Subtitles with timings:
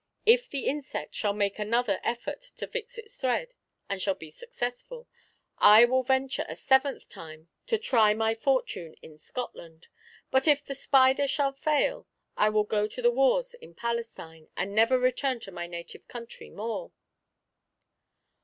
[0.25, 3.53] If the insect shall make another effort to fix its thread,
[3.87, 5.07] and shall be successful,
[5.59, 9.89] I will venture a seventh time to try my fortune in Scotland;
[10.31, 14.73] but if the spider shall fail, I will go to the wars in Palestine, and
[14.73, 16.91] never return to my native country more."